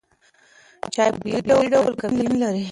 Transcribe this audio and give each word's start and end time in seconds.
چای 0.93 1.09
په 1.19 1.27
طبیعي 1.45 1.67
ډول 1.73 1.93
کافین 2.01 2.31
لري. 2.41 2.63